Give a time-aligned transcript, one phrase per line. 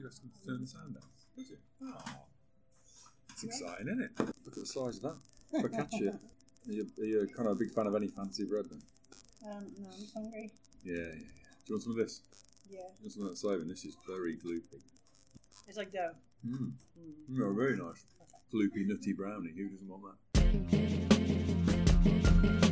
[0.00, 1.02] you to turn the sound down?
[1.36, 1.54] Does he?
[1.82, 2.02] Oh,
[3.30, 4.10] it's exciting, isn't it?
[4.18, 5.16] Look at the size of that.
[5.54, 6.18] Focaccia.
[6.68, 8.82] Are you, are you kind of a big fan of any fancy bread then?
[9.50, 10.50] Um, no, I'm hungry.
[10.84, 11.12] Yeah, yeah, yeah.
[11.12, 11.18] Do
[11.66, 12.22] you want some of this?
[12.68, 12.78] Yeah.
[12.78, 13.68] Do you want some of that saving?
[13.68, 14.80] This is very gloopy.
[15.66, 16.14] It's like dough.
[16.46, 16.72] Mmm.
[16.98, 17.12] Mm.
[17.28, 18.04] No, very nice.
[18.52, 19.52] Gloopy, nutty brownie.
[19.56, 20.02] Who doesn't want
[20.34, 22.60] that?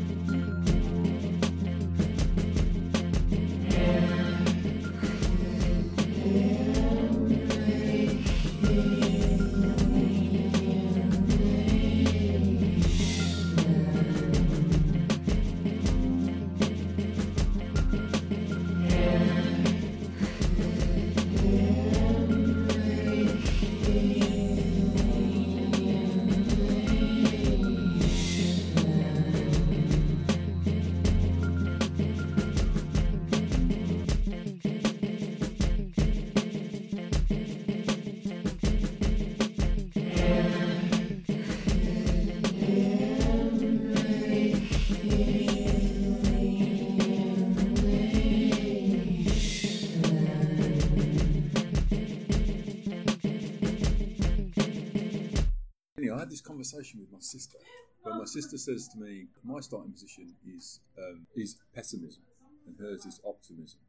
[56.09, 57.59] Anyway, I had this conversation with my sister,
[58.03, 62.23] but my sister says to me, my starting position is um, is pessimism,
[62.67, 63.81] and hers is optimism.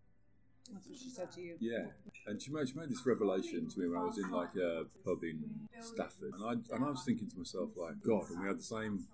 [0.73, 1.55] That's what she said to you.
[1.59, 1.85] Yeah,
[2.27, 4.83] and she made, she made this revelation to me when I was in like a
[5.05, 5.43] pub in
[5.79, 8.63] Stafford, and I and I was thinking to myself like, God, and we had the
[8.63, 9.07] same.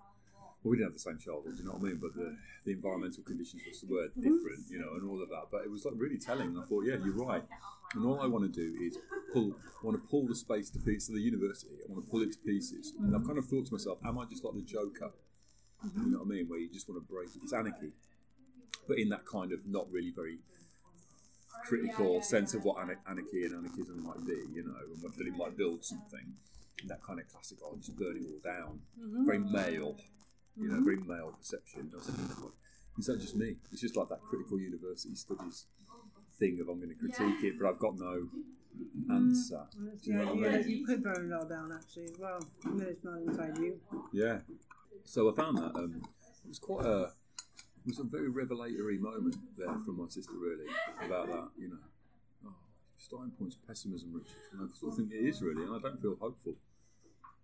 [0.66, 2.00] Well, we didn't have the same childhood, you know what I mean?
[2.02, 2.36] But the,
[2.66, 4.26] the environmental conditions were mm-hmm.
[4.26, 5.54] different, you know, and all of that.
[5.54, 6.58] But it was like really telling.
[6.58, 7.46] And I thought, yeah, you're right.
[7.94, 8.98] And all I want to do is
[9.32, 9.54] pull.
[9.54, 11.10] I want to pull the space to pieces.
[11.10, 11.78] of The university.
[11.88, 12.94] I want to pull it to pieces.
[12.98, 15.14] And I've kind of thought to myself, am I just like the Joker?
[15.86, 16.02] Mm-hmm.
[16.02, 16.50] You know what I mean?
[16.50, 17.30] Where you just want to break.
[17.44, 17.94] It's anarchy,
[18.88, 20.40] but in that kind of not really very
[21.64, 25.56] critical sense of what anarchy and anarchism might be, you know, and whether it might
[25.56, 26.34] build something.
[26.82, 28.80] And that kind of classic, oh, just burn it all down.
[29.00, 29.26] Mm-hmm.
[29.26, 29.96] Very male,
[30.58, 30.86] you know, mm-hmm.
[30.86, 31.92] very male perception.
[31.94, 32.52] I "God,
[32.98, 33.56] is that just me?
[33.72, 35.66] It's just like that critical university studies
[36.40, 38.28] thing of I'm going to critique it, but I've got no
[39.10, 39.56] answer.
[39.56, 39.88] Mm-hmm.
[39.94, 40.80] It's Do you know what I idea mean?
[40.80, 42.40] you could burn it all down actually as well.
[42.66, 43.80] And that it's not inside you.
[44.12, 44.40] Yeah.
[45.04, 46.02] So I found that um,
[46.44, 47.12] it was quite a
[47.86, 50.66] it was a very revelatory moment there from my sister really
[51.06, 51.50] about that.
[51.58, 51.84] You know,
[52.48, 52.54] oh,
[52.98, 56.02] starting point's pessimism, Richard, and I sort of think it is really, and I don't
[56.02, 56.56] feel hopeful,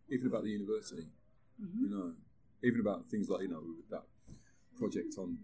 [0.09, 1.07] even about the university.
[1.61, 1.83] Mm-hmm.
[1.83, 2.13] You know,
[2.63, 4.03] even about things like you know that
[4.77, 5.37] project on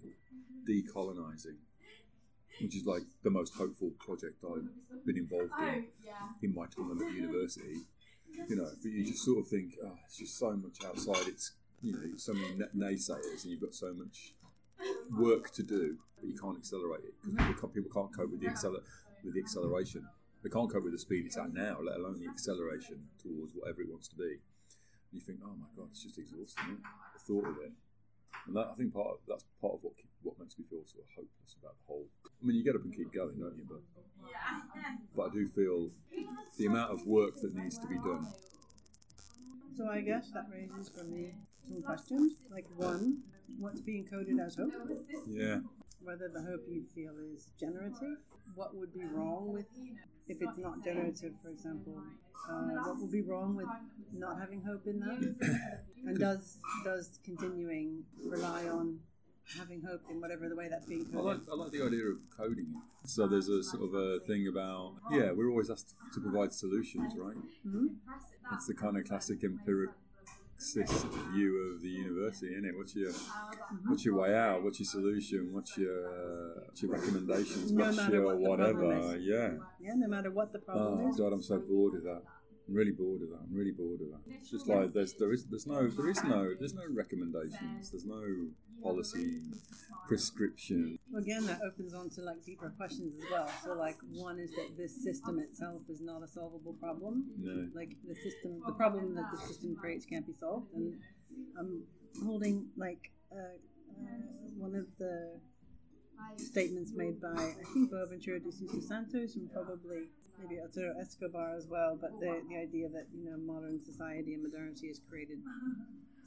[0.68, 1.58] decolonising,
[2.62, 6.98] which is like the most hopeful project I've been involved in oh, in my time
[7.02, 7.82] at university.
[8.50, 11.28] You know, but you just sort of think, oh, it's just so much outside.
[11.28, 14.34] It's you know, so many na- naysayers, and you've got so much
[15.18, 18.42] work to do, but you can't accelerate it because people, can't- people can't cope with
[18.42, 18.84] the acceler-
[19.24, 20.06] with the acceleration.
[20.44, 23.82] They can't cope with the speed it's at now, let alone the acceleration towards whatever
[23.82, 24.38] it wants to be.
[25.12, 26.78] You think, oh my god, it's just exhausting.
[27.14, 27.72] The thought of it,
[28.46, 31.06] and that I think part of, that's part of what what makes me feel sort
[31.06, 32.08] of hopeless about the whole.
[32.26, 33.66] I mean, you get up and keep going, don't you?
[33.68, 33.82] But
[35.16, 35.90] but I do feel
[36.58, 38.28] the amount of work that needs to be done.
[39.78, 41.36] So I guess that raises for me
[41.68, 42.34] some questions.
[42.52, 43.24] Like one,
[43.60, 44.74] what's being coded as hope?
[45.28, 45.60] Yeah,
[46.04, 48.18] Whether the hope you feel is generative.
[48.56, 49.66] What would be wrong with
[50.28, 52.02] if it's not generative, for example?
[52.50, 53.68] Uh, what would be wrong with
[54.14, 55.82] not having hope in that?
[56.06, 59.00] And does does continuing rely on
[59.58, 61.40] having hope in whatever the way that's being I like?
[61.52, 62.68] I like the idea of coding
[63.04, 63.10] it.
[63.10, 67.14] So there's a sort of a thing about yeah, we're always asked to provide solutions,
[67.18, 67.36] right?
[67.66, 67.96] Mhm.
[68.50, 69.44] That's the kind of classic
[70.58, 72.76] empiricist view of the university, isn't it?
[72.78, 73.12] What's your
[73.86, 74.64] what's your way out?
[74.64, 75.50] What's your solution?
[75.54, 77.72] What's your what's your recommendations?
[77.72, 79.18] No what's matter your what whatever?
[79.18, 79.52] Yeah.
[79.80, 81.18] Yeah, no matter what the problem Oh is.
[81.18, 82.22] god, I'm so bored of that.
[82.68, 83.40] I'm really bored of that.
[83.48, 84.22] I'm really bored of that.
[84.28, 87.92] It's just like there's there is there's no there is no there's no recommendations.
[87.92, 88.24] There's no
[88.84, 89.42] policy
[90.08, 90.98] prescription.
[91.18, 93.50] Again, that opens on to like deeper questions as well.
[93.64, 97.26] So, like, one is that this system itself is not a solvable problem.
[97.40, 97.68] No.
[97.74, 100.74] Like, the system, the problem that the system creates can't be solved.
[100.74, 100.96] And
[101.60, 101.84] I'm
[102.26, 104.06] holding like uh, uh,
[104.58, 105.40] one of the
[106.38, 111.68] statements made by I think Boaventura de Sousa Santos and probably maybe Arturo Escobar as
[111.68, 111.98] well.
[112.00, 115.40] But the the idea that you know modern society and modernity has created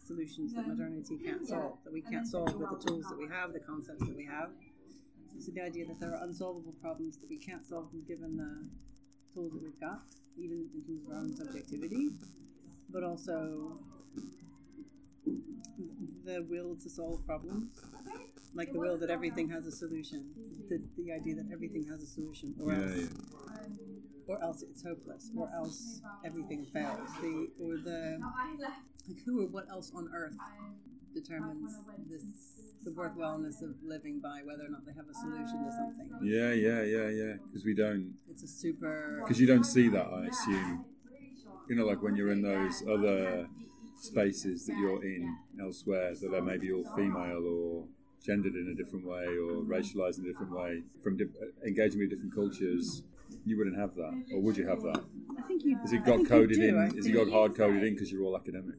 [0.05, 3.53] solutions that modernity can't solve, that we can't solve with the tools that we have,
[3.53, 4.51] the concepts that we have.
[5.39, 8.69] So the idea that there are unsolvable problems that we can't solve given the
[9.33, 10.03] tools that we've got,
[10.37, 12.11] even in terms of our own subjectivity,
[12.91, 13.79] but also
[16.25, 17.81] the will to solve problems,
[18.55, 20.25] like the will that everything has a solution,
[20.69, 23.40] the, the idea that everything has a solution, or Yeah, else yeah.
[24.31, 27.11] Or else it's hopeless, or else everything fails.
[27.21, 28.21] The or the
[28.61, 30.37] like who or what else on earth
[31.13, 31.75] determines
[32.09, 32.23] this
[32.85, 36.09] the worthwhileness of living by whether or not they have a solution to something.
[36.23, 37.33] Yeah, yeah, yeah, yeah.
[37.47, 38.15] Because we don't.
[38.31, 39.19] It's a super.
[39.23, 40.85] Because you don't see that, I assume.
[41.69, 43.49] You know, like when you're in those other
[44.01, 47.85] spaces that you're in elsewhere that are maybe all female or
[48.25, 51.25] gendered in a different way or racialized in a different way from di-
[51.67, 53.03] engaging with different cultures
[53.45, 55.03] you wouldn't have that or would you have that
[55.39, 55.79] I think you.
[55.85, 58.37] is it got coded in I is it got hard coded in because you're all
[58.37, 58.77] academic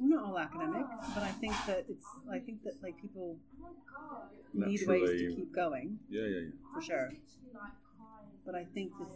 [0.00, 2.06] I'm not all academic, but I think that it's.
[2.30, 3.36] I think that like people
[4.54, 7.12] need ways to keep going yeah yeah yeah for sure.
[8.46, 9.12] But I think this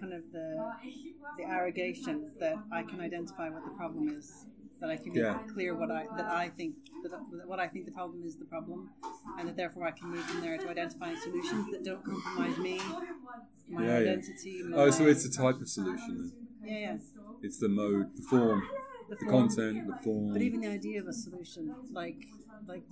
[0.00, 0.72] kind of the
[1.36, 4.46] the arrogation that I can identify what the problem is,
[4.80, 5.36] that I can Yeah.
[5.36, 8.36] make clear what I that I think that, that what I think the problem is
[8.36, 8.90] the problem,
[9.38, 12.78] and that therefore I can move from there to identifying solutions that don't compromise me,
[13.68, 14.10] my Yeah, yeah.
[14.10, 14.54] identity.
[14.64, 16.32] Oh, my, oh so it's a type of solution then
[16.72, 16.96] yeah, yeah.
[17.42, 18.62] it's the mode the form
[19.08, 19.48] The, the form.
[19.48, 22.20] content the form But even the idea of a solution, like
[22.72, 22.84] like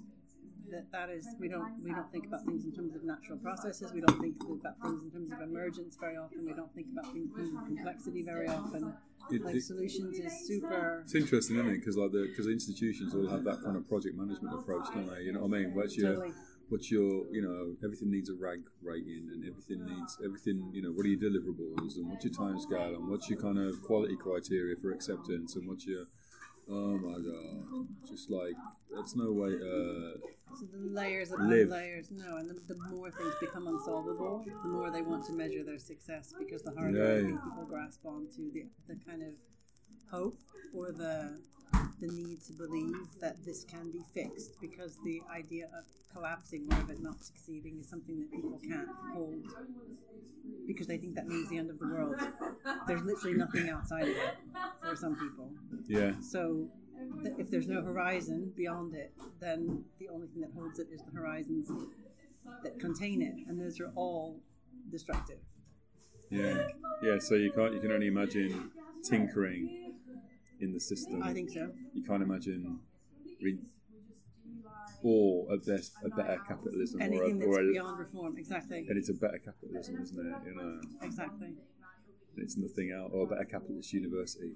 [0.70, 3.92] that, that is we don't we don't think about things in terms of natural processes.
[3.92, 6.44] We don't think about things in terms of emergence very often.
[6.46, 8.94] We don't think about things in terms of complexity very often.
[9.30, 11.02] It- Like it- solutions is super.
[11.04, 11.78] It's interesting, isn't it?
[11.80, 15.22] Because like the because institutions all have that kind of project management approach, don't they?
[15.22, 15.74] You know what I mean?
[15.74, 16.32] What's your Totally.
[16.70, 20.92] what's your you know everything needs a rag rating and everything needs everything you know
[20.92, 24.16] what are your deliverables and what's your time scale and what's your kind of quality
[24.16, 26.04] criteria for acceptance and what's your
[26.70, 28.54] oh my god just like
[28.94, 30.18] that's no way uh
[30.58, 31.68] So the layers upon Live.
[31.68, 32.10] layers.
[32.10, 35.78] No, and the, the more things become unsolvable, the more they want to measure their
[35.78, 39.34] success because the harder Yeah, people grasp onto the, the kind of
[40.10, 40.38] hope
[40.75, 41.38] or the
[42.00, 46.81] the need to believe that this can be fixed because the idea of collapsing or
[46.81, 49.44] of it not succeeding is something that people can't hold
[50.66, 52.14] because they think that means the end of the world.
[52.87, 54.34] There's literally nothing outside of it
[54.82, 55.50] for some people.
[55.87, 56.69] yeah So
[57.22, 61.00] th- if there's no horizon beyond it, then the only thing that holds it is
[61.02, 61.70] the horizons
[62.62, 64.40] that contain it, and those are all
[64.90, 65.38] destructive.
[66.31, 66.69] yeah
[67.02, 68.70] yeah so you can't you can only imagine
[69.02, 69.88] tinkering
[70.60, 71.22] in the system.
[71.22, 71.70] I think so.
[71.94, 72.81] you can't imagine
[73.40, 73.58] re-
[75.02, 78.87] or at best a better capitalism or, Anything a, that's or a, beyond reform, exactly,
[78.88, 80.34] and it's a better capitalism isn't it?
[80.46, 80.81] You know?
[81.02, 81.55] Exactly.
[82.37, 84.52] it's nothing else or a better capitalist university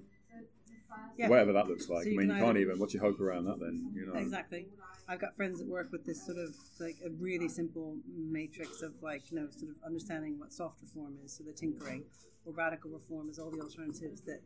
[1.17, 3.45] Yeah, whatever that looks like So I mean you can't even what's your hope around
[3.45, 4.67] that then you know exactly.
[5.07, 8.93] I've got friends that work with this sort of like a really simple matrix of
[9.01, 12.03] like you know sort of understanding what soft reform is, so the tinkering,
[12.45, 14.39] or radical reform is all the alternatives that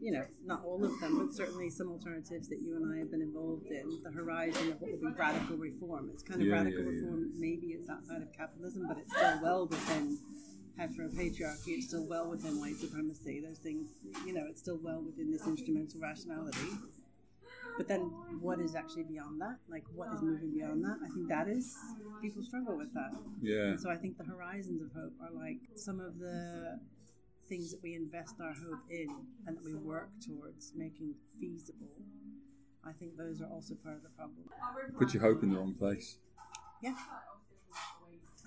[0.00, 3.10] you know not all of them, but certainly some alternatives that you and I have
[3.10, 3.98] been involved in.
[4.04, 6.10] The horizon of what would be radical reform.
[6.12, 7.00] It's kind of Yeah, radical yeah, yeah.
[7.00, 7.30] reform.
[7.38, 10.18] Maybe it's outside of capitalism, but it's still well within
[10.78, 11.68] heteropatriarchy.
[11.68, 13.40] It's still well within white supremacy.
[13.40, 13.90] Those things,
[14.26, 16.68] you know, it's still well within this instrumental rationality.
[17.76, 18.00] But then,
[18.40, 19.56] what is actually beyond that?
[19.68, 20.96] Like, what is moving beyond that?
[21.04, 21.76] I think that is
[22.22, 23.10] people struggle with that.
[23.42, 26.80] yeah And so I think the horizons of hope are like some of the
[27.48, 29.08] things that we invest our hope in
[29.46, 31.92] and that we work towards making feasible.
[32.84, 34.44] I think those are also part of the problem.
[34.98, 36.16] put your hope in the wrong place
[36.82, 36.94] Yeah.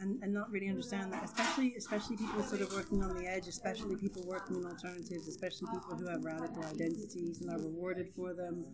[0.02, 3.48] And, and not really understand that, especially especially people sort of working on the edge,
[3.50, 8.34] especially people working in alternatives, especially people who have radical identities and are rewarded for
[8.34, 8.66] them,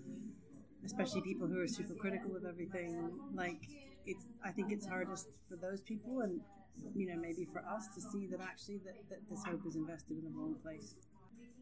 [0.85, 3.09] especially people who are super critical of everything.
[3.33, 3.57] Like
[4.05, 6.41] it's, I think it's hardest for those people, and
[6.93, 10.17] you know maybe for us to see that actually that, that this hope is invested
[10.17, 10.93] in the wrong place.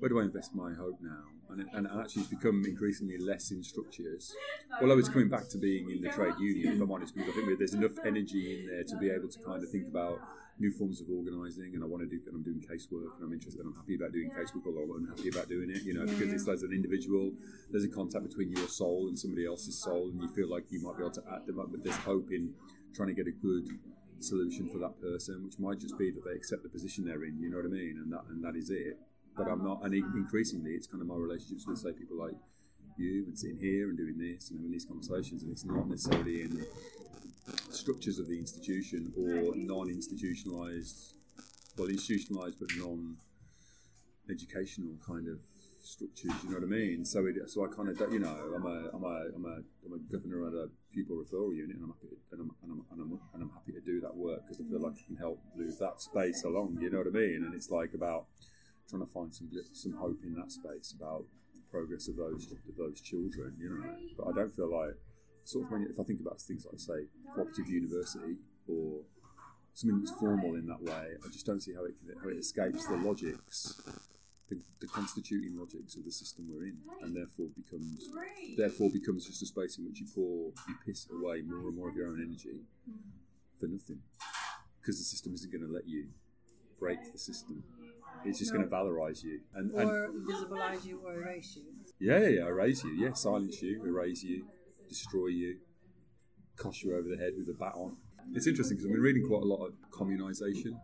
[0.04, 1.24] Where do I invest my hope now?
[1.50, 4.36] And, it, and actually, it's become increasingly less in structures.
[4.82, 7.32] Although it's coming back to being in the trade union, if I'm honest, because I
[7.32, 10.20] think there's enough energy in there to be able to kind of think about
[10.60, 11.72] new forms of organising.
[11.74, 13.96] And I want to do, and I'm doing casework, and I'm interested, and I'm happy
[13.96, 16.74] about doing casework, although I'm happy about doing it, you know, because it's as an
[16.74, 17.32] individual,
[17.72, 20.84] there's a contact between your soul and somebody else's soul, and you feel like you
[20.84, 22.52] might be able to add them up, but there's hope in
[22.94, 23.70] trying to get a good
[24.20, 27.40] solution for that person, which might just be that they accept the position they're in.
[27.40, 28.04] You know what I mean?
[28.04, 29.00] And that and that is it.
[29.36, 29.84] But I'm not.
[29.84, 32.36] And increasingly, it's kind of my relationships with say people like
[32.98, 36.44] you and sitting here and doing this and having these conversations, and it's not necessarily
[36.44, 36.66] in
[37.72, 41.16] structures of the institution or non-institutionalized,
[41.78, 45.40] well, institutionalized but non-educational kind of
[45.84, 46.32] structures.
[46.44, 47.06] You know what I mean?
[47.06, 49.94] So it, so I kind of you know I'm a I'm a I'm a I'm
[49.94, 52.86] a governor at a pupil referral unit, and I'm happy to, and I'm and I'm,
[52.92, 55.18] and I'm, and I'm happy to do that work because I feel like I can
[55.18, 56.78] help move that space along.
[56.80, 57.44] You know what I mean?
[57.46, 58.28] And it's like about
[58.90, 62.75] trying to find some some hope in that space about the progress of those of
[62.78, 63.56] those children.
[63.60, 64.96] You know, but I don't feel like
[65.44, 68.38] sort of when if I think about things like say cooperative university
[68.68, 69.02] or
[69.74, 71.18] something that's formal in that way.
[71.25, 73.82] I just don't see how it how it escapes the logics,
[74.50, 78.10] the, the constituting logics of the system we're in, and therefore becomes
[78.58, 81.90] therefore becomes just a space in which you pour you piss away more and more
[81.90, 82.62] of your own energy
[83.60, 84.00] for nothing,
[84.80, 86.08] because the system isn't going to let you
[86.80, 87.63] break the system.
[88.25, 88.60] It's just No.
[88.60, 91.63] going to valorize you and, and Or visibilize you or erase you.
[92.00, 94.48] yeah, yeah, yeah, erase you, yeah, silence you, erase you,
[94.89, 95.58] destroy you,
[96.56, 97.98] cosh you over the head with a baton.
[98.34, 100.80] It's interesting because I've been reading quite a lot of communisation,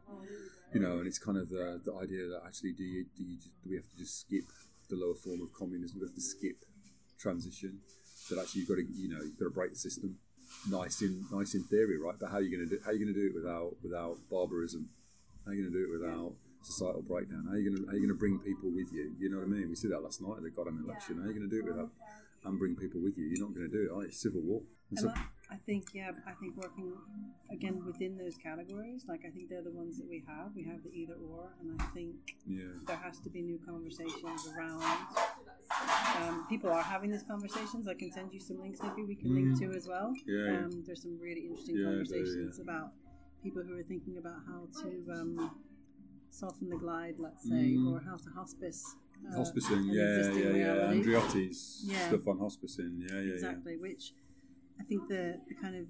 [0.74, 3.38] you know, and it's kind of the, the idea that actually do you, do you
[3.38, 4.44] just, do we have to just skip
[4.90, 6.00] the lower form of communism?
[6.00, 6.66] Do we have to skip
[7.18, 7.80] transition?
[8.30, 10.18] That actually you've got to you know you've got to break the system.
[10.70, 12.14] Nice in nice in theory, right?
[12.20, 13.72] But how are you going to do how are you going to do it without
[13.82, 14.90] without barbarism?
[15.46, 17.46] How are you going to do it without societal breakdown?
[17.48, 19.16] How are you going to are you going to bring people with you?
[19.20, 19.70] You know what I mean?
[19.70, 21.18] We see that last night at the Goddamn election.
[21.18, 21.90] How are you going to do it without
[22.46, 23.26] and bring people with you?
[23.26, 23.96] You're not going to do it.
[23.96, 24.08] Right?
[24.08, 24.62] It's civil war.
[24.90, 25.14] And so,
[25.52, 26.94] I, think, yeah, I think working
[27.52, 30.56] again within those categories, like I think they're the ones that we have.
[30.56, 32.16] We have the either or, and I think
[32.48, 34.82] yeah, there has to be new conversations around.
[36.18, 37.88] Um, people are having these conversations.
[37.88, 40.12] I can send you some links, maybe we can link to as well.
[40.12, 40.26] Mm.
[40.26, 40.58] Yeah.
[40.58, 42.64] Um, there's some really interesting Yeah, there, conversations yeah.
[42.64, 42.92] about
[43.44, 45.52] people who are thinking about how to um,
[46.30, 47.92] soften the glide, let's say, Mm.
[47.92, 48.84] or how to hospice.
[49.28, 49.84] uh, hospicing.
[49.92, 50.94] Yeah, yeah, yeah.
[50.94, 52.08] Andreotti's Yeah.
[52.08, 53.02] stuff on hospicing.
[53.02, 54.14] Yeah, yeah, exactly which
[54.80, 55.86] i think the, the kind of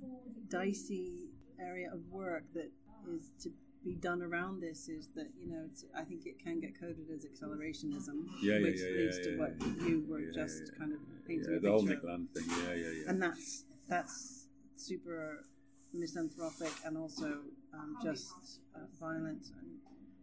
[0.49, 1.29] dicey
[1.59, 2.71] area of work that
[3.13, 3.51] is to
[3.85, 7.07] be done around this is that you know it's, i think it can get coded
[7.15, 9.87] as accelerationism Yeah, yeah, which yeah, leads yeah, to yeah, what yeah.
[9.87, 12.03] you were yeah, just yeah, kind of yeah, painting yeah, the whole picture Nick.
[12.03, 12.45] Land thing.
[12.49, 13.09] Yeah, yeah, yeah.
[13.09, 15.45] and that's that's super
[15.93, 17.27] misanthropic and also
[17.73, 18.33] um, just
[18.75, 19.69] uh, violent and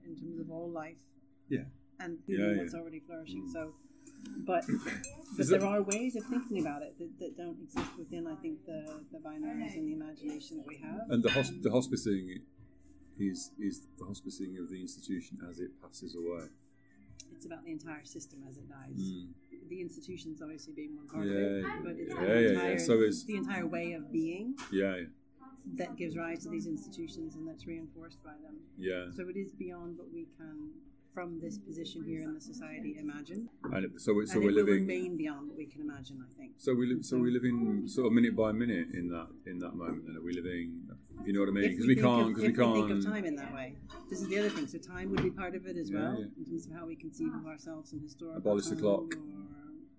[0.06, 0.96] in terms of all life
[1.48, 1.64] Yeah.
[2.00, 2.56] and Yeah, even yeah.
[2.62, 3.52] what's already flourishing Mm.
[3.52, 3.74] so
[4.50, 4.64] but
[5.36, 8.64] but there are ways of thinking about it that, that don't exist within I think
[8.66, 8.80] the,
[9.12, 12.24] the binaries and the imagination that we have And the, hosp- the hospicing
[13.18, 16.44] is is the hospicing of the institution as it passes away.
[17.34, 19.28] it's about the entire system as it dies Mm.
[19.72, 22.92] the institutions obviously being one part Yeah, of it but it's yeah, the entire So
[23.06, 24.46] it's- the entire way of being
[24.80, 24.96] Yeah,
[25.74, 29.06] that gives rise to these institutions and that's reinforced by them yeah.
[29.16, 30.70] So it is beyond what we can,
[31.12, 33.48] from this position here in the society, imagine.
[33.72, 34.86] And so we- so and we're it will living.
[34.86, 36.52] remain beyond what we can imagine, I think.
[36.58, 37.04] So we live.
[37.04, 40.06] So we live in sort of minute by minute in that in that moment.
[40.06, 40.82] Then are we living?
[41.24, 41.70] You know what I mean?
[41.70, 42.28] Because we, we, can't.
[42.28, 42.74] Because we can't.
[42.88, 43.74] think of time in that way,
[44.10, 44.66] this is the other thing.
[44.66, 46.26] So time would be part of it as Yeah, well, yeah.
[46.38, 49.14] in terms of how we conceive of ourselves in historical Abolish the clock.
[49.14, 49.18] Or,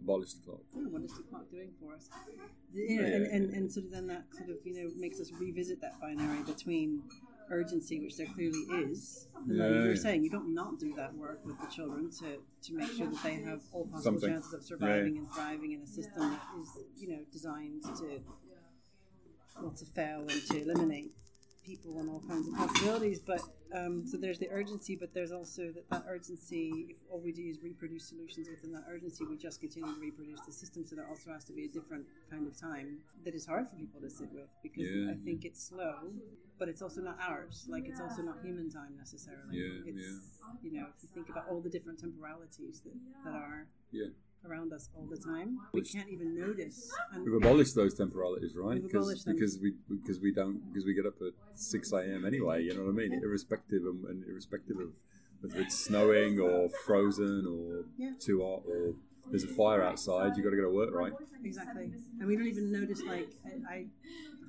[0.02, 0.62] abolish the clock.
[0.76, 2.10] oh, what is the clock doing for us?
[2.74, 3.58] You know, Yeah, and, yeah, and, yeah.
[3.58, 7.04] and sort of then that sort of you know makes us revisit that binary between
[7.50, 8.60] urgency, which there clearly
[8.92, 9.96] is, and Yeah, you were yeah.
[9.96, 13.24] saying you don't not do that work with the children to, to make sure that
[13.24, 14.30] they have all possible Something.
[14.32, 18.20] chances of surviving and thriving in a system that is you know designed to
[19.62, 21.12] well to fail and to eliminate
[21.68, 23.20] people and all kinds of possibilities.
[23.20, 23.42] But
[23.76, 26.88] um, so there's the urgency, but there's also that, that urgency.
[26.90, 30.40] If all we do is reproduce solutions within that urgency, we just continue to reproduce
[30.46, 30.86] the system.
[30.86, 33.76] So there also has to be a different kind of time that is hard for
[33.76, 36.14] people to sit with because Yeah, I think it's slow,
[36.58, 37.66] but it's also not ours.
[37.68, 39.52] Like it's also not human time necessarily.
[39.60, 42.96] Yeah, it's you know if you think about all the different temporalities that
[43.26, 44.08] that are Yeah.
[44.48, 46.90] Around us all the time, we can't even notice.
[47.14, 48.82] And We've abolished those temporalities, right?
[48.82, 48.88] Them.
[49.26, 52.26] because we because we don't because we get up at six a.m.
[52.26, 52.64] anyway.
[52.64, 53.14] You know what I mean?
[53.24, 54.90] Irrespective of, and irrespective of
[55.42, 58.14] whether it's snowing or frozen or Yeah.
[58.20, 58.96] too hot or
[59.30, 60.36] there's a fire outside.
[60.38, 61.12] you've got to go to work, right?
[61.44, 61.92] Exactly.
[62.20, 63.86] And we don't even notice, like, I, I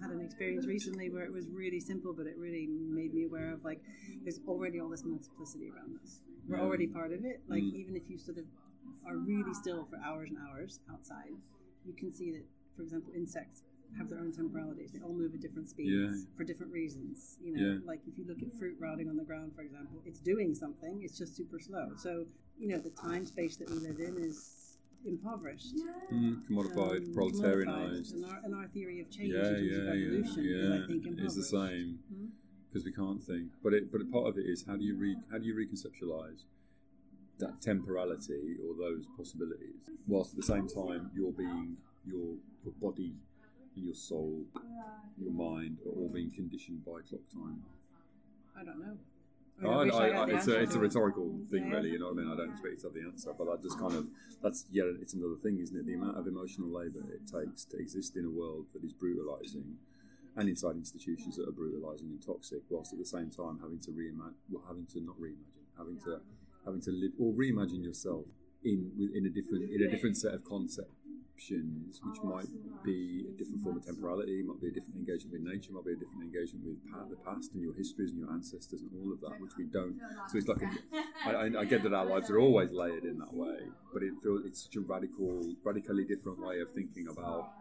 [0.00, 3.52] had an experience recently where it was really simple, but it really made me aware
[3.52, 3.80] of, like,
[4.22, 6.20] there's already all this multiplicity around us.
[6.48, 7.40] We're already part of it.
[7.48, 7.74] Like, Mm.
[7.74, 8.44] even if you sort of
[9.06, 11.32] are really still for hours and hours outside,
[11.84, 12.44] you can see that,
[12.76, 13.62] for example, insects
[13.96, 14.90] have their own temporalities.
[14.92, 16.36] They all move at different speeds Yeah.
[16.36, 17.38] for different reasons.
[17.42, 17.78] You know, Yeah.
[17.84, 21.02] like if you look at fruit rotting on the ground, for example, it's doing something,
[21.02, 21.94] it's just super slow.
[21.96, 22.26] So,
[22.58, 25.76] you know, the time space that we live in is impoverished
[26.12, 28.14] Mm, commodified, um, proletarianized.
[28.14, 30.68] And our, and our theory of change Yeah, in terms of yeah, evolution yeah, is,
[30.68, 30.84] yeah.
[30.84, 31.50] I think, It's the impoverished.
[31.50, 32.26] same Hmm?
[32.68, 33.52] because we can't think.
[33.62, 36.42] But it, but part of it is how do you re, how do you reconceptualize
[37.38, 39.76] that temporality or those possibilities,
[40.06, 41.76] whilst at the same time your being,
[42.06, 43.14] your your body,
[43.76, 44.42] and your soul,
[45.18, 47.62] your mind are all being conditioned by clock time.
[48.58, 48.96] I don't know.
[49.60, 50.84] I, mean, I wish I I, had I, the it's a answer it's a to
[50.84, 50.86] it.
[50.88, 51.74] rhetorical thing, Yeah.
[51.76, 51.90] really.
[51.90, 52.32] You know what I mean?
[52.32, 54.06] I don't expect to have the answer, but that just kind of
[54.42, 55.86] that's yeah, it's another thing, isn't it?
[55.86, 59.76] The amount of emotional labour it takes to exist in a world that is brutalising,
[60.36, 63.90] and inside institutions that are brutalising and toxic, whilst at the same time having to
[63.90, 66.20] reimagine, well, having to not reimagine, having to
[66.64, 68.24] having to live or reimagine yourself
[68.64, 72.48] in in a different in a different set of conceptions, which might
[72.82, 75.92] be a different form of temporality, might be a different engagement with nature, might be
[75.92, 76.78] a different engagement with
[77.10, 79.96] the past and your histories and your ancestors and all of that, which we don't.
[80.26, 80.68] So it's like a,
[81.24, 83.77] I, I- get that our lives are always layered in that way, but it feels
[84.48, 87.52] it's such a radical, radically different way of thinking about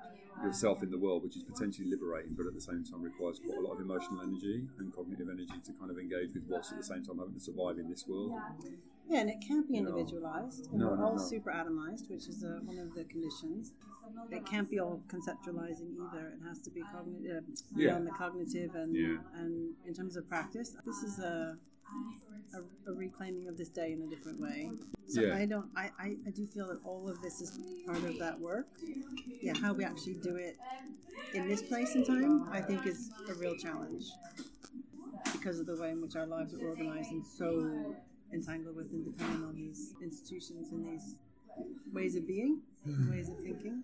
[0.44, 3.58] yourself in the world, which is potentially liberating, but at the same time requires quite
[3.58, 6.78] a lot of emotional energy and cognitive energy to kind of engage with what's at
[6.78, 8.32] the same time having to survive in this world.
[9.10, 10.70] Yeah, and it can't be individualized.
[10.74, 11.22] No, we're no, all no.
[11.24, 13.74] super atomized, which is uh, one of the conditions.
[14.32, 16.28] It can't be all conceptualizing either.
[16.36, 17.88] It has to be cognitive, uh, Yeah.
[17.88, 19.18] beyond the cognitive, and Yeah.
[19.34, 21.58] and in terms of practice, this is a,
[22.54, 24.70] a a reclaiming of this day in a different way.
[25.08, 25.36] So Yeah.
[25.36, 25.70] I don't.
[25.76, 28.68] I, I I do feel that all of this is part of that work.
[29.42, 30.58] Yeah, how we actually do it
[31.34, 34.06] in this place and time, I think, is a real challenge
[35.34, 37.96] because of the way in which our lives are organized and so
[38.34, 41.16] entangled with and dependent on these institutions and these
[41.92, 43.12] ways of being, hmm.
[43.12, 43.84] ways of thinking.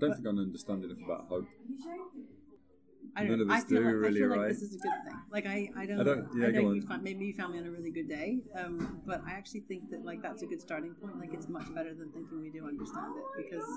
[0.00, 1.46] Don't think I understand enough about hope.
[3.16, 3.40] I don't.
[3.40, 5.18] of I feel do, like, really, I feel like this is a good thing.
[5.32, 6.00] Like I, I don't.
[6.00, 8.08] I don't- yeah, know go you found, maybe you found me on a really good
[8.08, 11.18] day, um, but I actually think that like that's a good starting point.
[11.18, 13.68] Like it's much better than thinking we do understand it because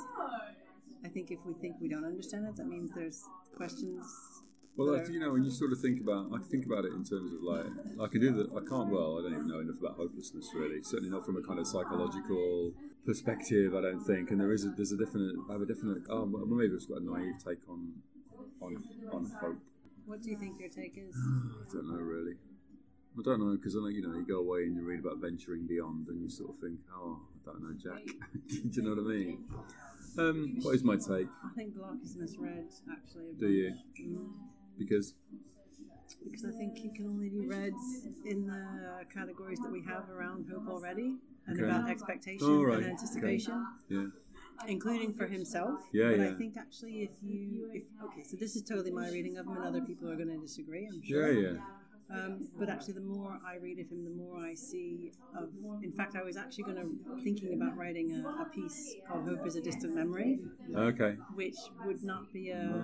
[1.03, 3.23] I think if we think we don't understand it, that means there's
[3.57, 4.05] questions.
[4.77, 7.03] Well, are- you know, when you sort of think about, I think about it in
[7.03, 7.65] terms of like,
[8.01, 8.49] I can do that.
[8.51, 8.89] I can't.
[8.89, 10.81] Well, I don't even know enough about hopelessness really.
[10.83, 12.73] Certainly not from a kind of psychological
[13.05, 13.75] perspective.
[13.75, 14.31] I don't think.
[14.31, 15.35] And there is a, there's a definite.
[15.49, 16.03] I have a definite.
[16.09, 17.93] Oh, well, maybe it's got a naive take on
[18.61, 19.57] on on hope.
[20.05, 21.15] What do you think your take is?
[21.15, 22.33] I don't know really.
[23.17, 25.17] I don't know because I know you know you go away and you read about
[25.17, 28.05] venturing beyond and you sort of think, oh, I don't know, Jack.
[28.47, 29.43] do you know what I mean?
[30.17, 31.27] Um, what is my take?
[31.43, 33.33] I think Bloch is misread actually.
[33.39, 33.73] Do you?
[34.01, 34.29] Mm.
[34.77, 35.13] Because
[36.23, 37.73] because I think he can only be read
[38.25, 41.15] in the categories that we have around hope already
[41.47, 41.69] and Okay.
[41.69, 42.77] about expectation Oh, right.
[42.79, 44.07] and anticipation, yeah,
[44.67, 45.81] including for himself.
[45.91, 46.29] Yeah, but yeah.
[46.29, 49.55] I think actually, if you, if okay, so this is totally my reading of him,
[49.55, 50.87] and other people are going to disagree.
[50.87, 51.31] I'm yeah, sure.
[51.33, 51.57] yeah.
[52.09, 55.49] Um, but actually, the more I read of him, the more I see of.
[55.81, 59.45] In fact, I was actually going to thinking about writing a, a piece called "Hope
[59.45, 60.39] Is a Distant Memory,"
[60.75, 62.83] Okay, which would not be a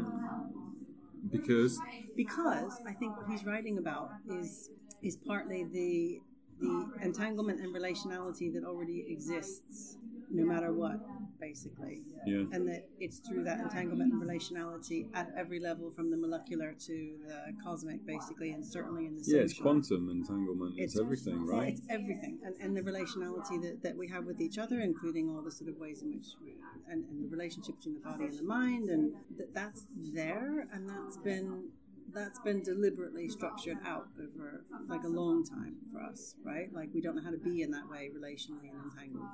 [1.32, 1.80] because
[2.16, 4.70] because I think what he's writing about is
[5.04, 6.22] is partly the
[6.60, 9.98] the entanglement and relationality that already exists,
[10.32, 11.00] no matter what,
[11.40, 16.18] basically, yeah, and that it's through that entanglement and relationality at every level, from the
[16.18, 19.38] molecular to the cosmic, basically, and certainly in the social.
[19.38, 20.76] yeah, it's quantum entanglement.
[20.78, 21.70] It's, everything, right?
[21.70, 25.42] It's everything, and, and the relationality that, that we have with each other, including all
[25.42, 26.56] the sort of ways in which, we,
[26.92, 30.90] and, and the relationship between the body and the mind, and that that's there, and
[30.90, 31.70] that's been
[32.14, 36.74] that's been deliberately structured out over like a long time for us, right?
[36.74, 39.26] Like we don't know how to be in that way relationally and entangled.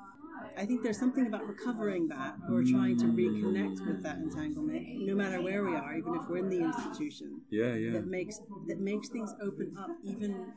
[0.57, 5.15] I think there's something about recovering that or trying to reconnect with that entanglement, no
[5.15, 8.79] matter where we are, even if we're in the institution Yeah, yeah, that makes that
[8.79, 10.53] makes things open up even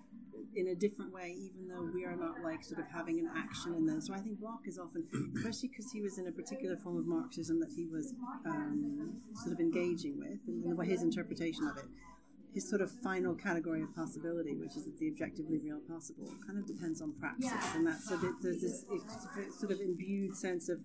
[0.59, 3.75] in a different way, even though we are not like sort of having an action
[3.75, 4.01] in them.
[4.01, 7.07] So I think Bloch is often, especially because he was in a particular form of
[7.07, 8.13] Marxism that he was
[8.45, 11.85] um, sort of engaging with, and the his interpretation of it.
[12.55, 16.67] His sort of final category of possibility, which is the objectively real possible, kind of
[16.67, 18.85] depends on praxis, and that so there's this
[19.61, 20.81] sort of imbued sense of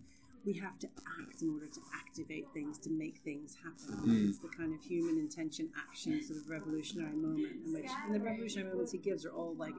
[0.45, 0.87] we have to
[1.21, 4.09] act in order to activate things to make things happen.
[4.09, 4.29] Mm.
[4.29, 8.19] It's the kind of human intention action sort of revolutionary moment in which and the
[8.19, 9.73] revolutionary moments he gives are all like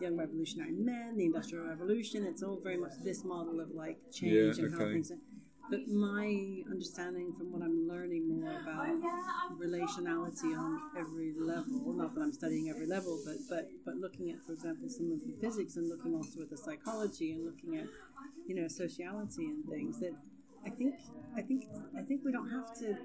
[0.00, 2.24] young revolutionary men, the industrial revolution.
[2.26, 4.92] It's all very much this model of like change Yeah, and how okay.
[4.94, 5.12] things.
[5.70, 8.88] But my understanding from what I'm learning more about
[9.56, 14.42] relationality on every level, not that I'm studying every level, but but but looking at,
[14.44, 17.86] for example, some of the physics and looking also at the psychology and looking at
[18.46, 20.14] you know sociality and things that
[20.66, 20.94] I think
[21.36, 21.64] I think
[21.96, 22.96] I think we don't have to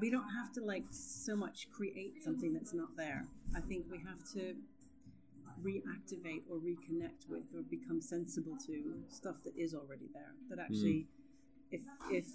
[0.00, 3.24] we don't have to like so much create something that's not there.
[3.56, 4.54] I think we have to
[5.62, 10.32] reactivate or reconnect with or become sensible to stuff that is already there.
[10.50, 11.23] That actually hmm.
[11.74, 12.26] If if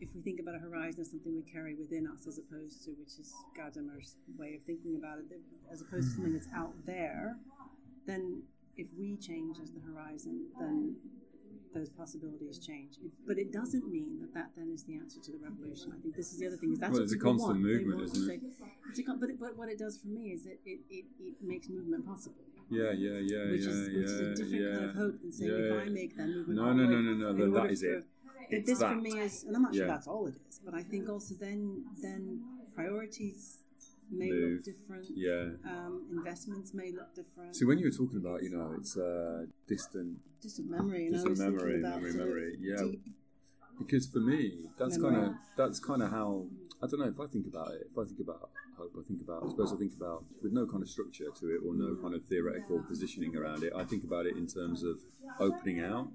[0.00, 2.90] if we think about a horizon as something we carry within us as opposed to
[3.00, 5.26] which is Gadamer's way of thinking about it,
[5.72, 7.36] as opposed to something that's out there,
[8.06, 8.42] then
[8.76, 10.96] if we change as the horizon, then
[11.72, 12.96] those possibilities change.
[13.04, 15.92] It, but it doesn't mean that that then is the answer to the revolution.
[15.96, 16.72] I think this is the other thing.
[16.72, 17.60] Is that's Well, what it's a constant want.
[17.62, 18.40] Movement, isn't say-
[19.02, 21.34] a con- but, it, but what it does for me is that it, it, it
[21.40, 24.74] makes movement possible, Yeah, yeah, yeah, which yeah, is which is a yeah, different yeah.
[24.76, 25.76] kind of hope than saying yeah.
[25.78, 26.58] if I make that movement.
[26.58, 28.04] No, no, no, no, no, in that- is it.
[28.52, 29.92] But this for me is, and I'm not sure Yeah.
[29.94, 31.60] that's all it is, but I think also then
[32.00, 32.20] then
[32.74, 33.58] priorities
[34.10, 34.52] may Move.
[34.52, 35.06] look different.
[35.14, 35.44] Yeah.
[35.72, 37.56] Um, investments may look different.
[37.56, 41.80] So when you were talking about, you know, it's uh, distant, Distant memory, distant memory,
[41.80, 42.56] memory, memory.
[42.60, 43.02] Yeah, deep
[43.78, 46.46] because for me, that's kind of that's kind of how
[46.82, 47.88] I don't know if I think about it.
[47.90, 49.44] If I think about hope, I think about.
[49.44, 52.14] I suppose I think about with no kind of structure to it or no kind
[52.14, 53.72] of theoretical positioning around it.
[53.74, 54.98] I think about it in terms of
[55.40, 56.08] opening out.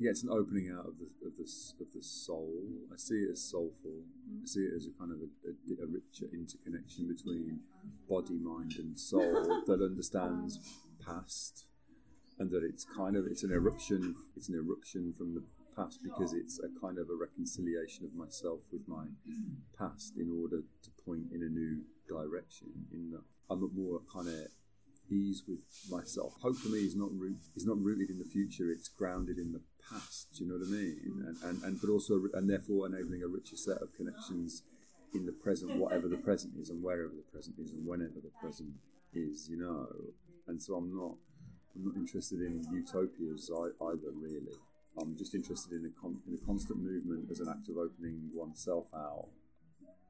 [0.00, 2.50] Yeah, it's an opening out of the of the of the soul.
[2.90, 4.00] I see it as soulful.
[4.42, 7.60] I see it as a kind of a, a, a richer interconnection between
[8.08, 10.58] body, mind, and soul that understands
[11.04, 11.66] past
[12.40, 15.42] and that it's kind of it's an eruption it's an eruption from the
[15.76, 19.04] past because it's a kind of a reconciliation of myself with my
[19.78, 24.46] past in order to point in a new direction in that I'm more kind of
[25.10, 28.70] ease with myself hope for me is not root, is not rooted in the future
[28.70, 31.28] it's grounded in the past do you know what I mean mm.
[31.28, 34.62] and, and, and but also and therefore enabling a richer set of connections
[35.14, 38.30] in the present whatever the present is and wherever the present is and whenever the
[38.40, 38.70] present
[39.12, 39.88] is you know
[40.46, 41.16] and so I'm not
[41.74, 44.58] I'm not interested in utopias either, really.
[44.98, 48.30] I'm just interested in a, con- in a constant movement as an act of opening
[48.34, 49.28] oneself out.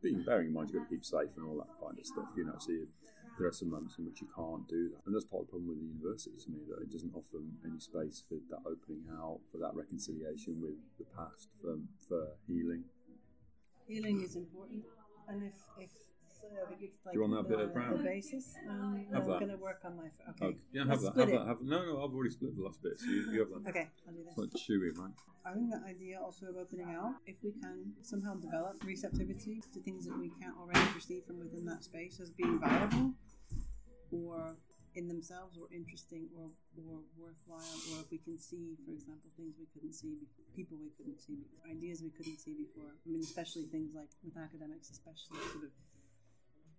[0.02, 2.28] Being bearing in mind you've got to keep safe and all that kind of stuff,
[2.34, 2.56] you know.
[2.58, 2.88] So you,
[3.40, 5.50] there are some moments in which you can't do that, and that's part of the
[5.56, 9.00] problem with the university to me that it doesn't offer any space for that opening
[9.16, 12.84] out, for that reconciliation with the past, for, for healing.
[13.88, 14.84] healing is important,
[15.26, 15.90] and if if
[16.40, 17.96] so if it's like you want that the, bit of brown?
[17.96, 19.38] the basis, um, Have I'm that.
[19.40, 20.06] going to work on my.
[20.08, 21.12] f- Okay, Oh, yeah, have Let's that.
[21.12, 21.46] split Have it.
[21.48, 21.62] that.
[21.64, 23.68] No, no, I've already split the last bit, so you, you have that.
[23.70, 24.38] Okay, I'll do It's this.
[24.38, 25.12] like chewy, right?
[25.44, 29.80] I think the idea also of opening out, if we can somehow develop receptivity to
[29.80, 33.12] things that we can't already perceive from within that space as being valuable
[34.12, 34.56] or
[34.98, 39.54] in themselves or interesting or, or worthwhile, or if we can see, for example, things
[39.54, 42.90] we couldn't see before, people we couldn't see before, ideas we couldn't see before.
[42.90, 45.72] I mean, especially things like with academics, especially sort of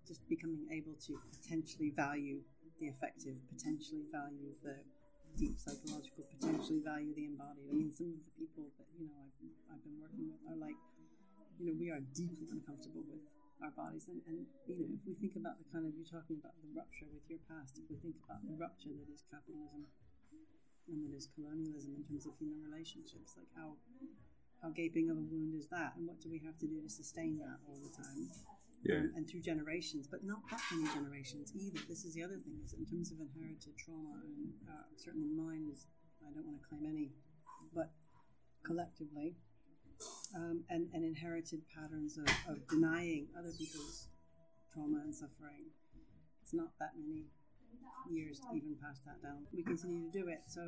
[0.03, 2.43] just becoming able to potentially value
[2.83, 4.75] the effective, potentially value the
[5.39, 7.63] deep psychological, potentially value the embodied.
[7.71, 10.59] I mean, some of the people that you know I've, I've been working with are
[10.59, 10.75] like,
[11.63, 13.23] you know, we are deeply uncomfortable with
[13.61, 16.37] our bodies, and, and you know, if we think about the kind of you're talking
[16.41, 19.85] about the rupture with your past, if we think about the rupture that is capitalism
[20.89, 23.77] and that is colonialism in terms of human relationships, like how
[24.61, 26.89] how gaping of a wound is that, and what do we have to do to
[26.89, 28.29] sustain that all the time?
[28.81, 29.05] Yeah.
[29.05, 31.77] um, and through generations, but not that many generations either.
[31.85, 35.69] This is the other thing: is in terms of inherited trauma, and uh, certainly mine
[35.71, 35.85] is.
[36.21, 37.09] I don't want to claim any,
[37.73, 37.89] but
[38.63, 39.35] collectively,
[40.35, 44.07] um, and and inherited patterns of, of denying other people's
[44.73, 45.71] trauma and suffering.
[46.41, 47.25] It's not that many
[48.09, 49.45] years to even pass that down.
[49.53, 50.41] We continue to do it.
[50.47, 50.61] So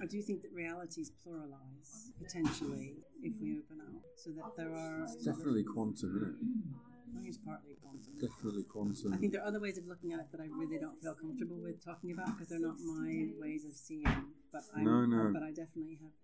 [0.00, 5.02] I do think that realities pluralize potentially if we open out, so that there are
[5.04, 6.80] It's definitely quantum, isn't it?
[7.10, 8.12] I think it's partly quantum.
[8.20, 9.12] Definitely quantum.
[9.12, 11.14] I think there are other ways of looking at it that I really don't feel
[11.14, 14.30] comfortable with talking about because they're not my ways of seeing.
[14.52, 15.30] But I, No, no.
[15.32, 16.14] but I definitely have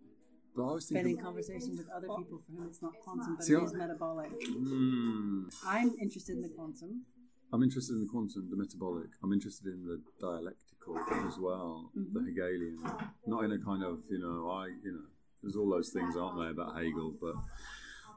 [0.57, 3.45] but I was been in conversation with other people for whom it's not quantum, but
[3.45, 4.33] See, it I- metabolic.
[4.41, 7.05] mm, I'm interested in the quantum.
[7.53, 9.11] I'm interested in the quantum, the metabolic.
[9.23, 12.27] I'm interested in the dialectical as well, the Mhm.
[12.27, 12.79] Hegelian.
[13.27, 15.05] Not in a kind of, you know, I, you know,
[15.43, 17.35] there's all those things, aren't there, about Hegel, but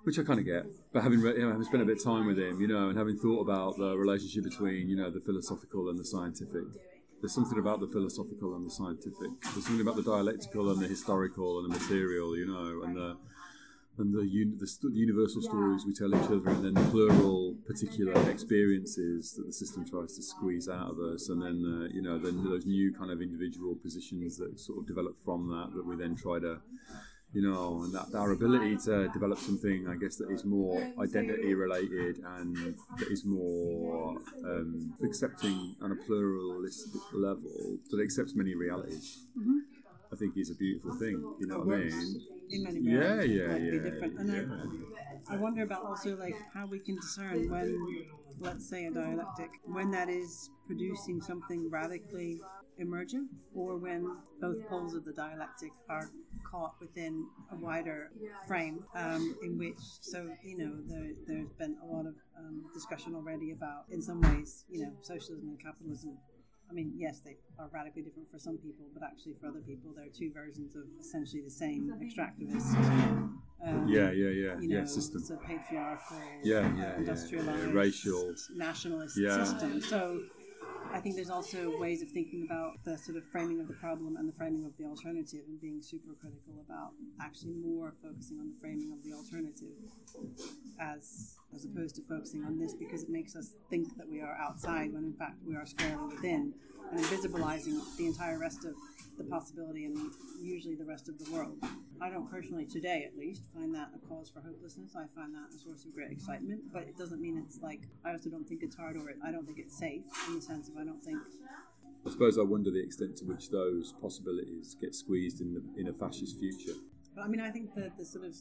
[0.03, 0.65] which I kind of get.
[0.93, 2.89] But having, re- you know, having spent a bit of time with him, you know,
[2.89, 6.63] and having thought about the relationship between, you know, the philosophical and the scientific.
[7.21, 9.41] There's something about the philosophical and the scientific.
[9.41, 13.17] There's something about the dialectical and the historical and the material, you know, and the
[13.97, 16.89] and the, un- the, st- the universal stories we tell each other, and then the
[16.89, 21.93] plural particular experiences that the system tries to squeeze out of us, and then uh,
[21.93, 25.75] you know then those new kind of individual positions that sort of develop from that
[25.75, 26.61] that we then try to
[27.33, 31.53] you know, and that our ability to develop something, I guess, that is more identity
[31.53, 32.55] related and
[32.97, 39.25] that is more um, accepting on a pluralistic level that accepts many realities.
[40.11, 41.21] I think is a beautiful thing.
[41.39, 42.21] You know what I mean?
[42.49, 43.29] in many Yeah, ways.
[43.29, 44.19] yeah, be yeah, different.
[44.19, 44.45] And yeah.
[45.29, 47.77] I, I wonder about also like how we can discern when,
[48.39, 52.41] let's say, a dialectic, when that is producing something radically
[52.79, 56.09] emergent, or when both poles of the dialectic are
[56.49, 58.11] caught within a wider
[58.47, 63.15] frame um, in which, so you know, there, there's been a lot of um, discussion
[63.15, 66.17] already about, in some ways, you know, socialism and capitalism
[66.69, 69.91] I mean, yes, they are radically different for some people, but actually for other people,
[69.95, 72.75] they're two versions of essentially the same extractivist.
[73.65, 74.85] Um, yeah, yeah, yeah, you know, yeah.
[74.85, 75.19] System.
[75.19, 78.35] It's a patriarchal, Yeah, uh, yeah, yeah, industrialized, yeah, racial.
[78.55, 79.43] nationalist Yeah.
[79.43, 79.81] system.
[79.81, 80.21] So
[80.91, 84.17] I think there's also ways of thinking about the sort of framing of the problem
[84.17, 88.49] and the framing of the alternative and being super critical about actually more focusing on
[88.49, 89.77] the framing of the alternative
[90.79, 94.35] as as opposed to focusing on this because it makes us think that we are
[94.41, 96.53] outside when in fact we are squarely within
[96.91, 98.73] and invisibilizing the entire rest of
[99.19, 99.97] the possibility and
[100.41, 101.57] usually the rest of the world.
[102.01, 104.95] I don't personally, today at least, find that a cause for hopelessness.
[104.95, 108.11] I find that a source of great excitement, but it doesn't mean it's like, I
[108.11, 110.77] also don't think it's hard or I don't think it's safe in the sense of
[110.77, 111.19] I don't think.
[112.07, 115.89] I suppose I wonder the extent to which those possibilities get squeezed in the in
[115.89, 116.79] a fascist future.
[117.13, 118.39] But I mean, I think that the sort of the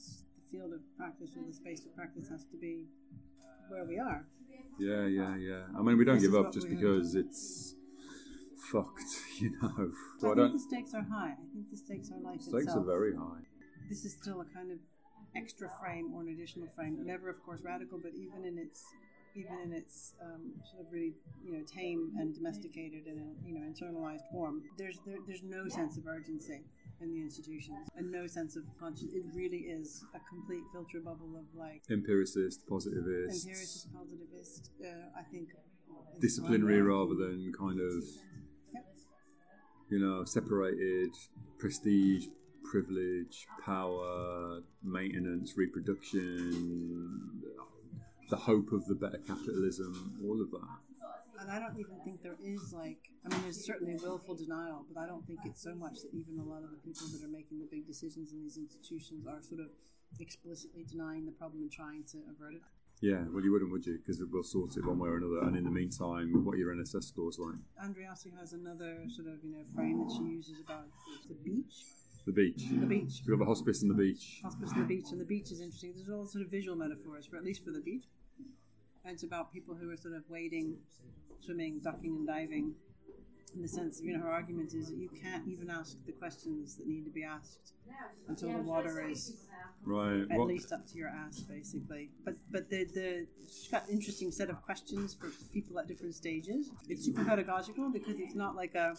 [0.49, 2.87] field of practice or the space of practice has to be
[3.69, 4.25] where we are.
[4.79, 5.62] Yeah, yeah, yeah.
[5.77, 7.75] I mean, we don't This give up just because it's
[8.72, 9.92] fucked, you know.
[10.18, 10.52] So I, I think don't.
[10.52, 11.33] the stakes are high.
[11.33, 12.85] I think the stakes are life Stakes itself.
[12.85, 13.42] are very high.
[13.88, 14.78] this is still a kind of
[15.37, 16.98] extra frame or an additional frame.
[17.04, 18.85] Never, of course, radical, but even in its
[19.37, 21.12] even in its um, sort of really
[21.44, 25.96] you know tame and domesticated and you know internalized form, there's there, there's no sense
[25.96, 26.61] of urgency
[27.00, 29.12] in the institutions and no sense of conscience.
[29.14, 34.70] It really is a complete filter bubble of like Empiricist, positivist, empiricist, positivist.
[34.83, 35.50] Uh, I think
[36.20, 38.04] disciplinary rather than kind of, Yep.
[39.90, 41.11] You know, separated
[41.59, 42.27] prestige,
[42.64, 47.42] privilege, power, maintenance, reproduction,
[48.31, 50.79] the hope of the better capitalism, all of that.
[51.40, 55.01] And I don't even think there is like, I mean, there's certainly willful denial, but
[55.01, 57.31] I don't think it's so much that even a lot of the people that are
[57.31, 59.68] making the big decisions in these institutions are sort of
[60.18, 62.62] explicitly denying the problem and trying to avert it.
[63.01, 63.99] Yeah, well, you wouldn't, would you?
[63.99, 65.47] Because we'll sort it one way or another.
[65.47, 67.55] And in the meantime, what are your NSS scores like?
[67.83, 70.87] Andreotti has another sort of, you know, frame that she uses about
[71.29, 71.85] the beach.
[72.27, 72.65] The beach.
[72.71, 73.23] The beach.
[73.27, 74.41] We have a hospice on the beach.
[74.43, 75.93] Hospice and the beach, and the beach is interesting.
[75.95, 78.05] There's all sort of visual metaphors, for at least for the beach.
[79.05, 80.77] And it's about people who are sort of wading,
[81.41, 82.75] swimming, ducking, and diving.
[83.55, 86.13] In the sense, of, you know, her argument is that you can't even ask the
[86.13, 87.73] questions that need to be asked
[88.29, 89.47] until the water is
[89.85, 90.23] Right.
[90.31, 90.49] at What?
[90.49, 92.11] least up to your ass, basically.
[92.25, 96.71] But but the the she's got interesting set of questions for people at different stages.
[96.88, 98.95] It's super pedagogical because it's not like a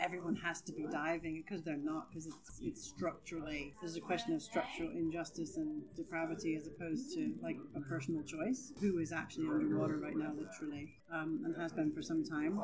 [0.00, 4.34] everyone has to be diving because they're not because it's it's structurally there's a question
[4.34, 8.72] of structural injustice and depravity as opposed to like a personal choice.
[8.80, 12.60] Who is actually underwater right now, literally, um, and has been for some time.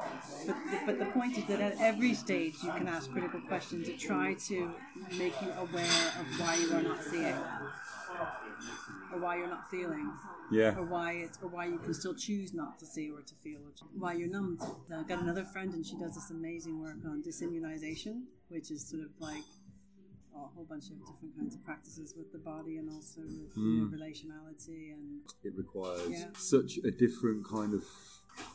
[0.47, 3.87] But the, but the point is that at every stage you can ask critical questions
[3.87, 4.75] that try to
[5.17, 5.85] make you aware
[6.21, 7.35] of why you are not seeing
[9.13, 10.11] or why you're not feeling,
[10.51, 10.77] Yeah.
[10.79, 13.61] or why it's, or why you can still choose not to see or to feel,
[13.61, 14.61] or why you're numbed.
[14.95, 19.03] I've got another friend, and she does this amazing work on disimmunization, which is sort
[19.03, 19.45] of like
[20.35, 23.87] a whole bunch of different kinds of practices with the body and also with know,
[23.87, 23.95] hmm.
[23.95, 26.31] relationality and It requires Yeah.
[26.35, 27.85] such a different kind of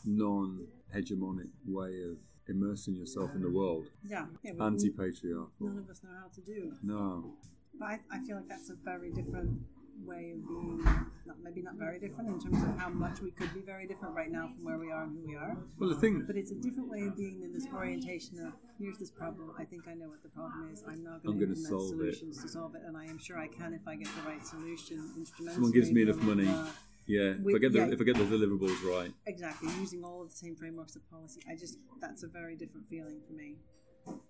[0.06, 3.88] non-hegemonic way of immersing yourself in the world.
[4.04, 5.52] yeah, yeah Anti-patriarchal.
[5.60, 6.74] none of us know how to do.
[6.82, 7.38] No.
[7.80, 9.60] But I, I feel like that's a very different
[10.04, 10.84] way of being,
[11.26, 14.14] not, maybe not very different in terms of how much we could be very different
[14.14, 15.58] right now from where we are and who we are.
[15.80, 16.24] Well, the thing.
[16.26, 19.52] But it's a different way of being than this orientation of here's this problem.
[19.58, 20.84] I think I know what the problem is.
[20.88, 23.48] I'm not going to solve it." solutions to solve it, and I am sure I
[23.48, 25.26] can if I get the right solution.
[25.54, 26.46] Someone gives me enough money.
[26.46, 26.68] blah.
[27.08, 27.34] Yeah.
[27.46, 27.94] If I get the yeah.
[27.94, 29.14] if I get the deliverables right.
[29.28, 31.42] Exactly, using all of the same frameworks of policy.
[31.50, 33.58] I just that's a very different feeling for me.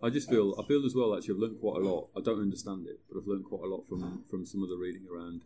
[0.02, 1.16] I just feel I feel as well.
[1.16, 2.10] Actually, I've learned quite a lot.
[2.16, 4.78] I don't understand it, but I've learned quite a lot from from some of the
[4.78, 5.44] reading around.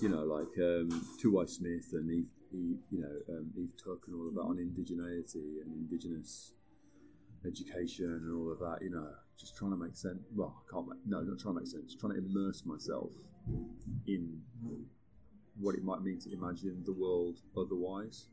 [0.00, 0.88] You know, like um,
[1.22, 4.56] Tuhiwai Smith and Eve, Eve, you know, um, Eve Tuck and all of that on
[4.56, 6.52] indigeneity and indigenous
[7.46, 8.82] education and all of that.
[8.82, 10.22] You know, just trying to make sense.
[10.34, 10.88] Well, I can't.
[10.88, 11.94] Make, no, not trying to make sense.
[11.94, 13.12] Trying to immerse myself
[14.06, 14.40] in
[15.58, 18.26] what it might mean to imagine the world otherwise.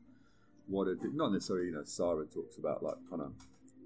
[0.66, 1.66] What it not necessarily.
[1.66, 3.34] You know, Sarah talks about like kind of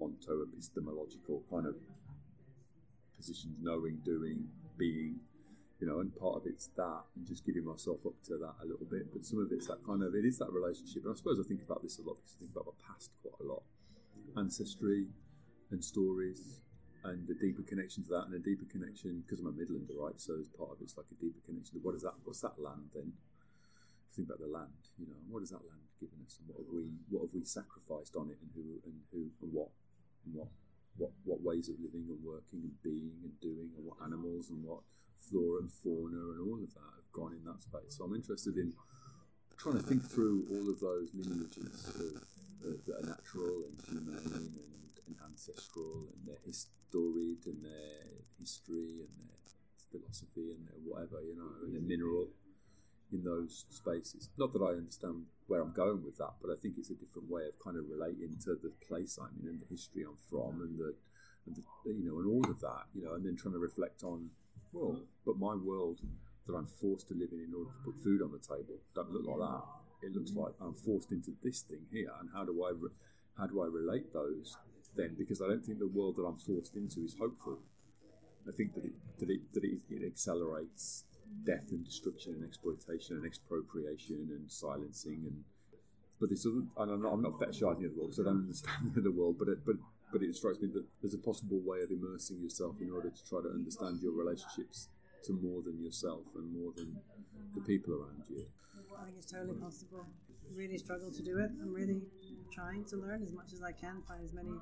[0.01, 1.77] onto epistemological kind of
[3.17, 5.17] positions, knowing, doing, being,
[5.81, 8.67] you know, and part of it's that, and just giving myself up to that a
[8.67, 9.13] little bit.
[9.13, 11.05] But some of it's that kind of, it is that relationship.
[11.05, 13.11] And I suppose I think about this a lot because I think about my past
[13.23, 13.63] quite a lot
[14.37, 15.07] ancestry
[15.71, 16.61] and stories.
[17.05, 20.19] And a deeper connection to that, and a deeper connection because I'm a Midlander, right?
[20.19, 22.19] So as part of it's like a deeper connection to what is that?
[22.27, 23.15] What's that land then?
[24.19, 25.17] Think about the land, you know.
[25.31, 28.35] What has that land given us, and what have we, what have we sacrificed on
[28.35, 29.71] it, and who, and who, and what,
[30.33, 30.49] what,
[30.97, 34.63] what, what ways of living and working and being and doing, and what animals and
[34.65, 34.81] what
[35.19, 37.97] flora and fauna and all of that have gone in that space.
[37.97, 38.73] So I'm interested in
[39.59, 42.23] trying to think through all of those lineages of,
[42.63, 44.55] uh, that are natural and humane and,
[45.07, 49.43] and ancestral, and they're historied, and their history, and their
[49.91, 52.29] philosophy, and their whatever, you know, and their mineral
[53.13, 54.31] in those spaces.
[54.39, 57.31] Not that I understand where I'm going with that, but I think it's a different
[57.31, 60.61] way of kind of relating to the place I'm in and the history I'm from,
[60.61, 60.95] and the,
[61.47, 64.05] and the you know, and all of that, you know, and then trying to reflect
[64.05, 64.31] on,
[64.73, 66.01] well, but my world
[66.47, 69.13] that I'm forced to live in in order to put food on the table don't
[69.13, 69.65] look like that.
[70.01, 72.95] It looks like I'm forced into this thing here, and how do I, re-
[73.37, 74.57] how do I relate those
[74.97, 75.17] then?
[75.19, 77.59] Because I don't think the world that I'm forced into is hopeful.
[78.49, 81.05] I think that it that it that it, it accelerates
[81.45, 85.45] death and destruction and exploitation and expropriation and silencing and
[86.21, 88.93] but this other and I'm not, I'm not fetishizing the world because I don't understand
[88.97, 89.77] the world but it, but
[90.13, 93.29] but it strikes me that there's a possible way of immersing yourself in order to
[93.29, 94.89] try to understand your relationships
[95.25, 96.97] to more than yourself and more than
[97.55, 98.47] the people around you.
[98.99, 100.07] I think it's totally possible.
[100.55, 101.51] Really struggle to do it.
[101.61, 102.01] I'm really
[102.53, 104.57] trying to learn as much as I can, find as many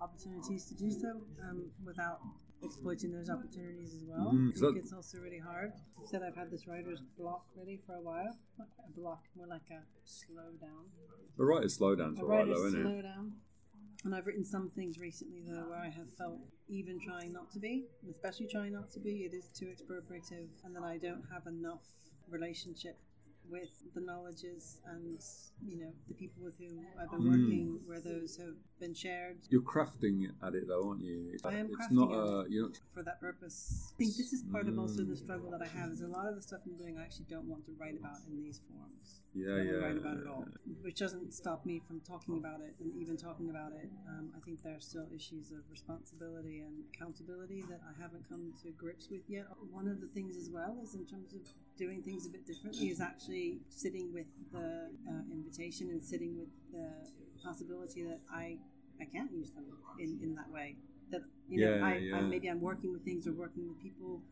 [0.00, 2.20] opportunities to do so um, without
[2.64, 4.32] exploiting those opportunities as well.
[4.34, 5.72] Mm, I think it's also really hard.
[6.02, 8.36] I said I've had this writer's block really for a while.
[8.58, 10.86] Not a block, more like a slow down.
[11.36, 12.82] The writer's slowdown's A though, isn't it?
[12.84, 13.32] slow down.
[14.04, 17.58] And I've written some things recently though where I have felt even trying not to
[17.58, 21.46] be, especially trying not to be, it is too expropriative and that I don't have
[21.46, 21.82] enough
[22.28, 22.98] relationship
[23.50, 25.20] with the knowledges and
[25.66, 27.28] you know the people with whom I've been Mm.
[27.30, 31.30] working where those have been shared You're crafting at it though, aren't you?
[31.32, 33.92] It's, I am it's crafting not at a you're not for that purpose.
[33.94, 35.18] I think this is part of also the Mm.
[35.18, 37.46] struggle that I have is a lot of the stuff I'm doing I actually don't
[37.46, 39.20] want to write about in these forms.
[39.32, 39.72] yeah, I yeah.
[39.82, 40.44] write about it all,
[40.82, 43.88] which doesn't stop me from talking about it and even talking about it.
[44.08, 48.52] Um, I think there are still issues of responsibility and accountability that I haven't come
[48.62, 49.46] to grips with yet.
[49.70, 51.40] One of the things as well is in terms of
[51.76, 56.48] doing things a bit differently is actually sitting with the uh, invitation and sitting with
[56.72, 56.88] the
[57.44, 58.58] possibility that I
[59.00, 59.66] I can't use them
[59.98, 60.76] in, in that way.
[61.10, 62.16] That you know Yeah, I, yeah.
[62.16, 64.22] I maybe I'm working with things or working with people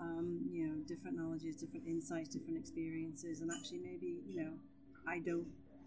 [0.00, 4.52] um, you know, different knowledges, different insights, different experiences, and actually maybe, you know,
[5.08, 5.46] I don't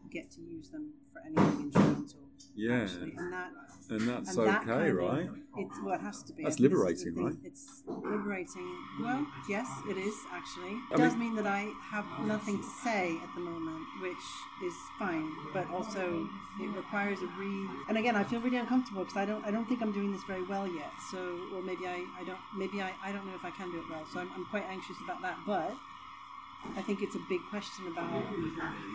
[0.09, 2.19] get to use them for anything instrumental.
[2.55, 3.13] Yeah, Actually.
[3.17, 3.51] And that
[3.89, 5.29] and that's and that okay, kind of- right?
[5.57, 6.43] it's what has to be.
[6.43, 7.35] That's I think this is the liberating, right?
[7.43, 8.77] It's liberating.
[9.01, 10.71] Well, yes, it is actually.
[10.91, 14.25] It I does mean- mean that I have nothing to say at the moment, which
[14.63, 15.29] is fine.
[15.53, 16.27] But also,
[16.61, 17.67] it requires a re.
[17.87, 19.43] And again, I feel really uncomfortable because I don't.
[19.45, 20.91] I don't think I'm doing this very well yet.
[21.11, 21.19] So,
[21.53, 22.03] or maybe I.
[22.19, 22.39] I don't.
[22.55, 22.93] Maybe I.
[23.03, 24.05] I don't know if I can do it well.
[24.11, 25.37] So I'm, I'm quite anxious about that.
[25.45, 25.73] But
[26.77, 28.23] I think it's a big question about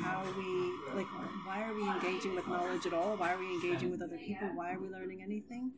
[0.02, 1.06] how we like
[1.46, 3.16] why are we engaging with knowledge at all?
[3.16, 4.48] Why are we engaging with other people?
[4.54, 5.72] Why are we learning anything?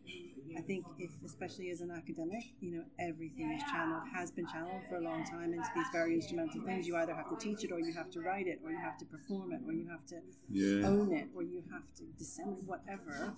[0.57, 4.83] I think if especially as an academic, you know, everything is channeled, has been channeled
[4.89, 6.87] for a long time into these very instrumental things.
[6.87, 8.97] You either have to teach it or you have to write it or you have
[8.99, 10.17] to perform it or you have to
[10.49, 13.35] Yeah, own it or you have to disseminate whatever.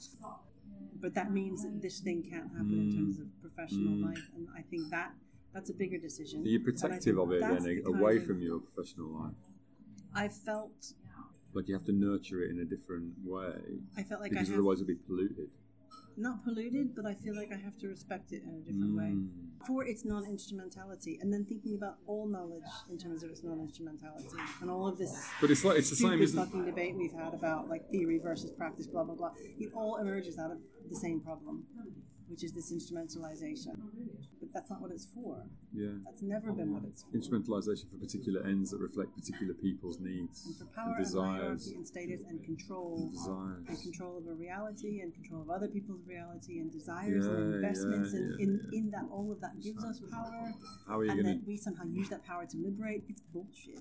[1.00, 4.02] But that means that this thing can't happen in terms of professional Mm.
[4.10, 5.12] life and I think that
[5.54, 6.44] that's a bigger decision.
[6.44, 9.34] you're And I protective of it then, the away of- from your professional life.
[10.14, 10.94] I felt
[11.54, 14.52] Like you have to nurture it in a different way I felt like because I
[14.52, 15.50] have otherwise it'd be polluted.
[16.16, 19.12] not polluted, but I feel like I have to respect it in a different way
[19.14, 19.30] Mm.
[19.66, 24.28] for its non-instrumentality, and then thinking about all knowledge in terms of its non-instrumentality,
[24.60, 26.44] and all of this But it's like it's the same, isn't it?
[26.44, 29.32] fucking debate we've had about like theory versus practice, blah blah blah.
[29.58, 30.58] It all emerges out of
[30.88, 31.66] the same problem,
[32.28, 33.74] which is this instrumentalization.
[33.78, 33.88] Oh,
[34.40, 35.42] but that's not what it's for.
[35.74, 35.88] Yeah.
[36.04, 37.16] That's never been what it's for.
[37.16, 41.40] Instrumentalization for particular ends that reflect particular people's needs And for power and desires.
[41.40, 43.64] hierarchy and status and control Desires.
[43.68, 47.54] and control of a reality and control of other people's reality and desires Yeah, and
[47.54, 48.78] investments yeah, and yeah, in, yeah.
[48.78, 50.52] in that all of that gives us power
[50.86, 53.80] How are you and going that we somehow use that power to liberate it's bullshit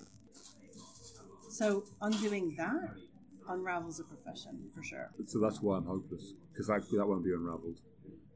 [1.50, 2.94] so undoing that
[3.48, 5.10] unravels a profession for sure?
[5.26, 7.80] So that's why I'm hopeless because that, that won't be unravelled.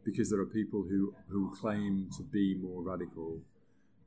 [0.05, 3.41] Because there are people who who claim to be more radical,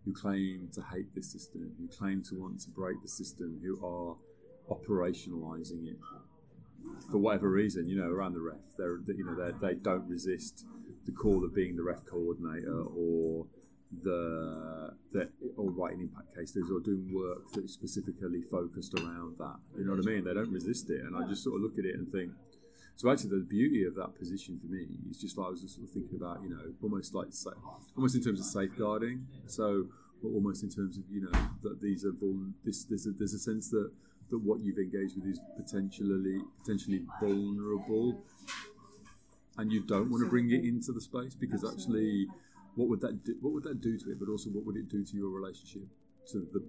[0.04, 3.76] who claim to hate the system, who claim to want to break the system, who
[3.86, 4.16] are
[4.76, 5.98] operationalizing it
[7.10, 7.88] for whatever reason.
[7.88, 10.66] You know, around the ref, they're you know they they don't resist
[11.06, 13.46] the call of being the ref coordinator or
[14.04, 19.56] the the or writing impact cases or doing work that is specifically focused around that.
[19.78, 20.24] You know what I mean?
[20.24, 22.32] They don't resist it, and I just sort of look at it and think.
[22.96, 25.76] So actually, the beauty of that position for me is just like I was just
[25.76, 27.28] sort of thinking about, you know, almost like
[27.96, 29.28] almost in terms of safeguarding.
[29.48, 29.88] So
[30.24, 33.40] almost in terms of you know that these are vul- this there's a, there's a
[33.40, 33.92] sense that
[34.30, 38.24] that what you've engaged with is potentially potentially vulnerable,
[39.58, 42.28] and you don't want to bring it into the space because actually,
[42.76, 44.20] what would that do, what would that do to it?
[44.20, 45.84] But also, what would it do to your relationship
[46.32, 46.64] to the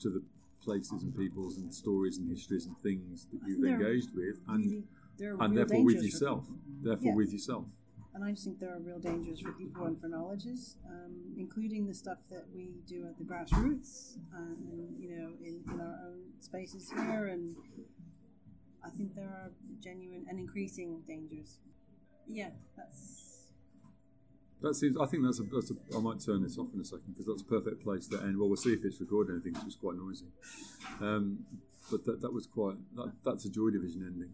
[0.00, 0.22] to the
[0.62, 4.74] places and peoples and stories and histories and things that you've engaged with, and Really,
[4.74, 6.46] there are and real therefore with yourself,
[6.82, 7.14] therefore Yeah.
[7.14, 7.66] with yourself.
[8.14, 11.86] And I just think there are real dangers for people and for knowledges, um, including
[11.86, 15.98] the stuff that we do at the grassroots and, and you know in, in our
[16.08, 17.26] own spaces here.
[17.26, 17.54] And
[18.82, 19.50] I think there are
[19.82, 21.58] genuine and increasing dangers.
[22.26, 23.50] Yeah, that's
[24.62, 24.96] That seems.
[24.96, 25.42] I think that's a.
[25.42, 25.74] That's a.
[25.96, 28.38] I might turn this off in a second because that's a perfect place to end.
[28.38, 29.54] Well, we'll see if it's recording anything.
[29.60, 30.26] It was quite noisy.
[31.02, 31.44] Um,
[31.90, 32.76] but that, that was quite.
[32.96, 34.30] That, that's a Joy Division ending.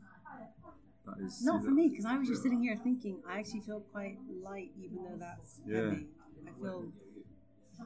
[1.07, 1.45] That is.
[1.45, 4.71] not for me because I was just sitting here thinking I actually feel quite light,
[4.81, 5.91] even though that's Yeah.
[5.91, 6.07] heavy.
[6.47, 6.93] I feel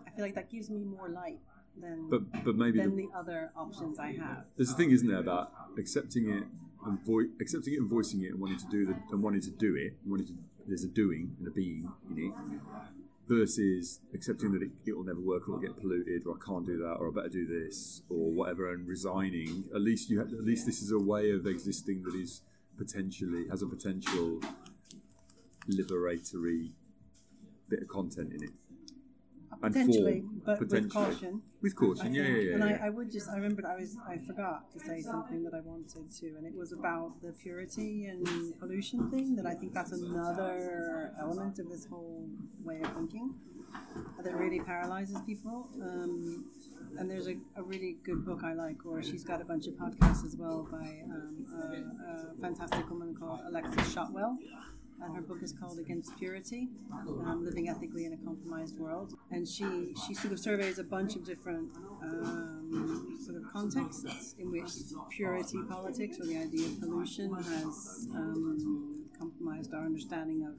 [0.06, 1.40] I feel like that gives me more light
[1.80, 4.44] than But but maybe than the, the other options I have.
[4.56, 6.44] there's a thing, isn't there, about accepting it
[6.84, 9.50] and vo- accepting it and voicing it and wanting to do the and wanting to
[9.50, 10.34] do it, and wanting to.
[10.68, 12.32] There's a doing and a being in it.
[13.28, 16.64] Versus accepting that it, it will never work or it'll get polluted or I can't
[16.64, 19.64] do that or I better do this or whatever and resigning.
[19.74, 22.42] At least you have, at least this is a way of existing that is
[22.76, 24.40] potentially has a potential
[25.68, 26.70] liberatory
[27.68, 28.50] bit of content in it.
[29.62, 31.42] And Potentially, form, but with caution.
[31.62, 32.54] With caution, yeah, yeah, yeah.
[32.56, 32.78] and yeah.
[32.82, 35.60] I, I would just I remembered I was I forgot to say something that I
[35.60, 38.26] wanted to, and it was about the purity and
[38.60, 39.34] pollution thing.
[39.34, 42.28] That I think that's another element of this whole
[42.62, 43.34] way of thinking
[44.22, 45.68] that really paralyzes people.
[45.82, 46.44] Um,
[46.98, 49.74] and there's a, a really good book I like, or she's got a bunch of
[49.74, 54.38] podcasts as well by um, a, a fantastic woman called Alexis Shotwell.
[55.02, 59.12] And her book is called Against Purity, um, Living Ethically in a Compromised World.
[59.30, 61.68] And she, she sort of surveys a bunch of different
[62.02, 64.70] um, sort of contexts in which
[65.10, 70.54] purity politics or the idea of pollution has um, compromised our understanding of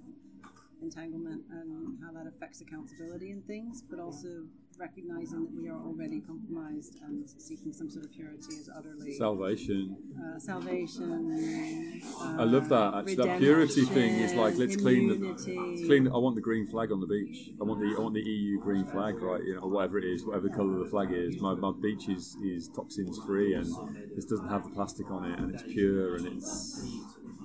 [0.81, 4.45] entanglement and how that affects accountability and things, but also
[4.77, 9.97] recognizing that we are already compromised and seeking some sort of purity is utterly Salvation.
[10.21, 11.99] uh, salvation.
[12.21, 12.93] Uh, I love that.
[12.93, 16.07] Actually, that purity thing is like let's clean the clean.
[16.07, 17.49] I want the green flag on the beach.
[17.59, 19.41] I want the I want the EU green flag, right?
[19.43, 21.39] You know, or whatever it is, whatever colour the flag is.
[21.41, 23.65] My, my beach is is toxins free and
[24.15, 26.85] this doesn't have the plastic on it and it's pure and it's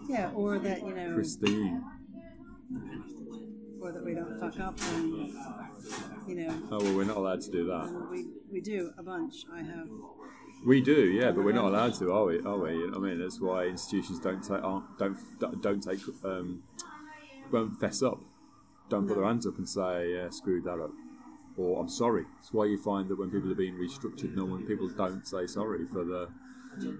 [0.09, 1.83] Yeah, or that you know, pristine.
[3.83, 5.33] Or that we don't fuck up and
[6.29, 8.09] you know, Oh well, we're not allowed to do that.
[8.11, 9.45] we we do a bunch.
[9.53, 9.89] I have
[10.65, 12.39] We do, yeah, but we're not allowed to, are we?
[12.41, 12.73] Are we?
[12.73, 15.17] You know I mean, that's why institutions don't take aren't, don't
[15.61, 16.63] don't take um,
[17.51, 18.21] won't fess up,
[18.89, 19.23] don't put No.
[19.23, 20.93] their hands up and say, yeah, screwed that up,
[21.57, 22.25] or I'm sorry.
[22.41, 25.47] It's why you find that when people are being restructured, no one people don't say
[25.49, 26.29] sorry for the,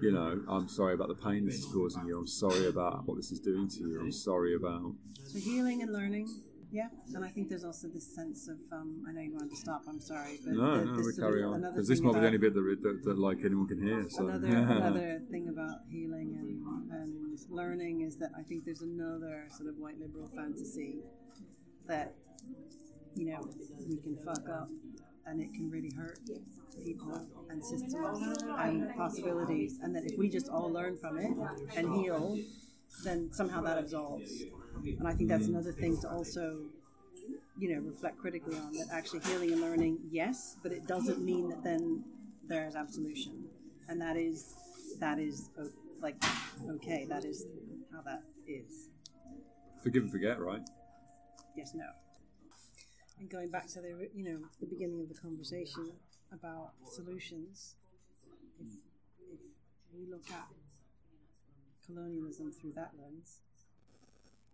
[0.01, 2.17] you know, I'm sorry about the pain this is causing you.
[2.19, 4.01] I'm sorry about what this is doing to you.
[4.01, 4.93] I'm sorry about.
[5.25, 6.27] so healing and learning.
[6.73, 9.55] Yeah, and I think there's also this sense of um, I know you want to
[9.55, 9.83] stop.
[9.87, 12.39] I'm sorry, but No, the- no, we carry on because this might be the only
[12.39, 14.09] bit that, that, that like anyone can hear.
[14.09, 19.45] So another another thing about healing and, and learning is that I think there's another
[19.55, 21.03] sort of white liberal fantasy
[21.85, 22.15] that
[23.15, 23.41] you know
[23.87, 24.69] we can fuck up
[25.27, 26.17] and it can really hurt
[26.83, 27.21] people
[27.51, 31.31] and systems and possibilities and that if we just all learn from it
[31.77, 32.35] and heal
[33.03, 34.43] then somehow that absolves
[34.75, 35.55] and I think that's mm-hmm.
[35.55, 36.59] another thing to also
[37.57, 41.47] you know reflect critically on that actually healing and learning yes but it doesn't mean
[41.49, 42.03] that then
[42.47, 43.45] there's absolution.
[43.87, 44.53] And that is
[44.99, 45.49] that is
[46.01, 46.15] like
[46.69, 47.45] okay that is
[47.91, 48.89] how that is.
[49.81, 50.61] Forgive and forget, right?
[51.55, 51.85] yes no.
[53.19, 55.91] And going back to the you know the beginning of the conversation
[56.31, 57.75] about solutions
[58.59, 58.67] if
[59.31, 59.39] if
[59.93, 60.47] we look at
[61.85, 63.41] colonialism through that lens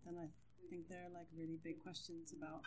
[0.04, 0.26] then i
[0.70, 2.62] think there are like really big questions about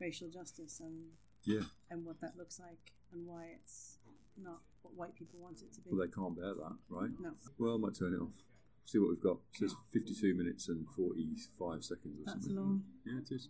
[0.00, 1.12] racial justice and
[1.44, 1.62] Yeah.
[1.90, 3.98] and what that looks like and why it's
[4.36, 7.10] not what white people want it to be Well, they can't bear that, right?
[7.20, 8.34] no Well, I might turn it off.
[8.84, 9.38] See what we've got.
[9.54, 12.56] It says 52 minutes and 45 seconds or that's something.
[12.56, 13.48] long Yeah, it is.